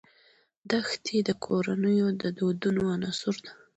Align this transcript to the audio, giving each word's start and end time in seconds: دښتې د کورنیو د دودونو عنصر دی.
دښتې 0.71 1.17
د 1.27 1.29
کورنیو 1.45 2.07
د 2.21 2.23
دودونو 2.37 2.81
عنصر 2.93 3.35
دی. 3.43 3.51